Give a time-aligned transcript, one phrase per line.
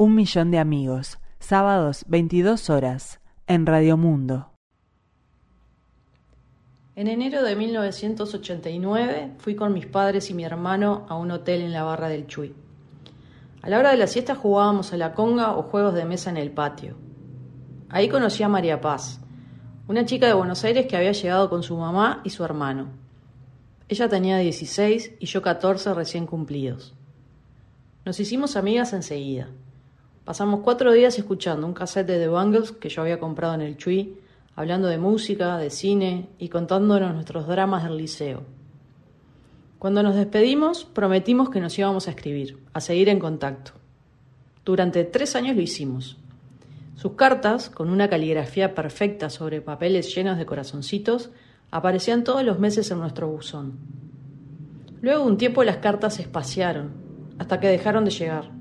[0.00, 4.52] Un millón de amigos, sábados 22 horas, en Radio Mundo.
[6.94, 11.72] En enero de 1989 fui con mis padres y mi hermano a un hotel en
[11.72, 12.54] la barra del Chuy.
[13.60, 16.36] A la hora de la siesta jugábamos a la conga o juegos de mesa en
[16.36, 16.94] el patio.
[17.88, 19.18] Ahí conocí a María Paz,
[19.88, 22.90] una chica de Buenos Aires que había llegado con su mamá y su hermano.
[23.88, 26.94] Ella tenía 16 y yo 14 recién cumplidos.
[28.04, 29.48] Nos hicimos amigas enseguida.
[30.28, 33.78] Pasamos cuatro días escuchando un cassette de The Bungles que yo había comprado en el
[33.78, 34.18] Chui,
[34.56, 38.42] hablando de música, de cine y contándonos nuestros dramas del liceo.
[39.78, 43.72] Cuando nos despedimos, prometimos que nos íbamos a escribir, a seguir en contacto.
[44.66, 46.18] Durante tres años lo hicimos.
[46.94, 51.30] Sus cartas, con una caligrafía perfecta sobre papeles llenos de corazoncitos,
[51.70, 53.78] aparecían todos los meses en nuestro buzón.
[55.00, 56.90] Luego un tiempo las cartas se espaciaron,
[57.38, 58.57] hasta que dejaron de llegar.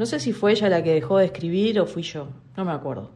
[0.00, 2.72] No sé si fue ella la que dejó de escribir o fui yo, no me
[2.72, 3.10] acuerdo.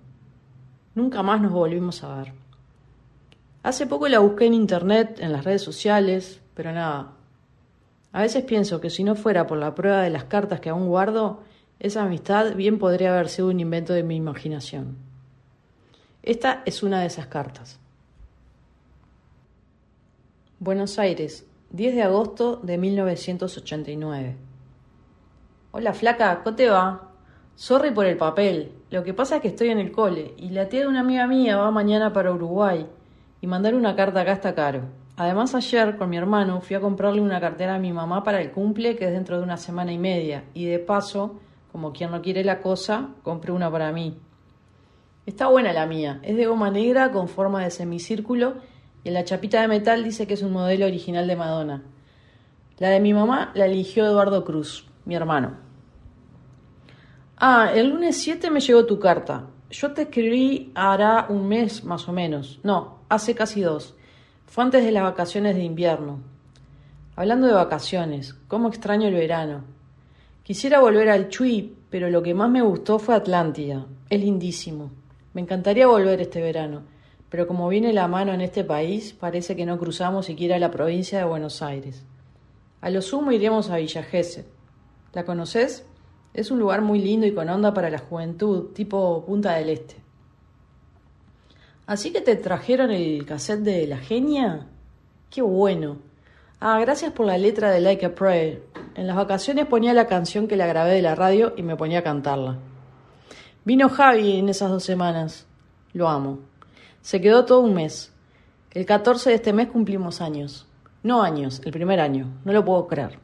[0.94, 2.34] Nunca más nos volvimos a ver.
[3.62, 7.12] Hace poco la busqué en internet, en las redes sociales, pero nada.
[8.12, 10.86] A veces pienso que si no fuera por la prueba de las cartas que aún
[10.86, 11.40] guardo,
[11.80, 14.98] esa amistad bien podría haber sido un invento de mi imaginación.
[16.22, 17.80] Esta es una de esas cartas.
[20.58, 24.36] Buenos Aires, 10 de agosto de 1989.
[25.76, 27.10] Hola flaca, ¿cómo te va?
[27.56, 28.70] Sorry por el papel.
[28.90, 31.26] Lo que pasa es que estoy en el cole y la tía de una amiga
[31.26, 32.86] mía va mañana para Uruguay
[33.40, 34.82] y mandar una carta acá está caro.
[35.16, 38.52] Además ayer con mi hermano fui a comprarle una cartera a mi mamá para el
[38.52, 41.40] cumple que es dentro de una semana y media y de paso,
[41.72, 44.16] como quien no quiere la cosa, compré una para mí.
[45.26, 48.58] Está buena la mía, es de goma negra con forma de semicírculo
[49.02, 51.82] y en la chapita de metal dice que es un modelo original de Madonna.
[52.78, 55.63] La de mi mamá la eligió Eduardo Cruz, mi hermano.
[57.46, 59.50] Ah, el lunes 7 me llegó tu carta.
[59.68, 62.58] Yo te escribí hará un mes más o menos.
[62.62, 63.94] No, hace casi dos.
[64.46, 66.22] Fue antes de las vacaciones de invierno.
[67.16, 69.62] Hablando de vacaciones, cómo extraño el verano.
[70.42, 73.84] Quisiera volver al Chuy, pero lo que más me gustó fue Atlántida.
[74.08, 74.90] Es lindísimo.
[75.34, 76.84] Me encantaría volver este verano,
[77.28, 81.18] pero como viene la mano en este país, parece que no cruzamos siquiera la provincia
[81.18, 82.06] de Buenos Aires.
[82.80, 84.02] A lo sumo iremos a Villa.
[85.12, 85.84] ¿La conoces?
[86.34, 89.94] Es un lugar muy lindo y con onda para la juventud, tipo Punta del Este.
[91.86, 94.66] ¿Así que te trajeron el cassette de La Genia?
[95.30, 95.98] ¡Qué bueno!
[96.58, 98.62] Ah, gracias por la letra de Like a Prayer.
[98.96, 102.00] En las vacaciones ponía la canción que la grabé de la radio y me ponía
[102.00, 102.58] a cantarla.
[103.64, 105.46] Vino Javi en esas dos semanas.
[105.92, 106.40] Lo amo.
[107.00, 108.12] Se quedó todo un mes.
[108.72, 110.66] El 14 de este mes cumplimos años.
[111.04, 112.40] No años, el primer año.
[112.44, 113.20] No lo puedo creer.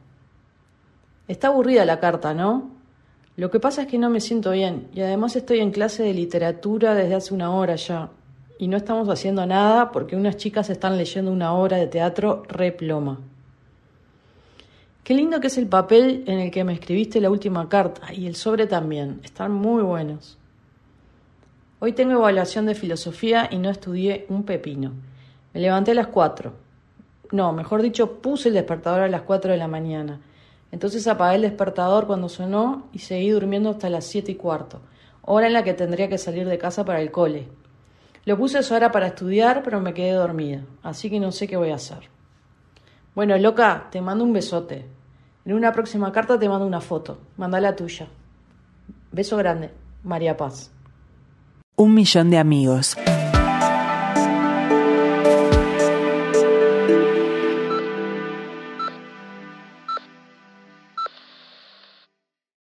[1.27, 2.80] Está aburrida la carta, ¿no?
[3.41, 6.12] Lo que pasa es que no me siento bien y además estoy en clase de
[6.12, 8.11] literatura desde hace una hora ya
[8.59, 13.19] y no estamos haciendo nada porque unas chicas están leyendo una obra de teatro reploma.
[15.03, 18.27] Qué lindo que es el papel en el que me escribiste la última carta y
[18.27, 19.23] el sobre también.
[19.25, 20.37] Están muy buenos.
[21.78, 24.93] Hoy tengo evaluación de filosofía y no estudié un pepino.
[25.55, 26.53] Me levanté a las cuatro.
[27.33, 30.21] No, mejor dicho, puse el despertador a las cuatro de la mañana
[30.73, 34.81] entonces apagué el despertador cuando sonó y seguí durmiendo hasta las siete y cuarto,
[35.23, 37.49] hora en la que tendría que salir de casa para el cole.
[38.25, 41.57] Lo puse a hora para estudiar, pero me quedé dormida, así que no sé qué
[41.57, 42.11] voy a hacer.
[43.15, 44.87] Bueno, loca, te mando un besote.
[45.45, 47.19] En una próxima carta te mando una foto.
[47.37, 48.07] Manda la tuya.
[49.11, 49.71] Beso grande.
[50.05, 50.71] María Paz.
[51.77, 52.97] Un millón de amigos.